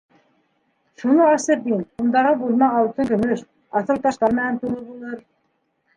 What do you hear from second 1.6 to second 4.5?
ин, ундағы бүлмә алтын-көмөш, аҫыл таштар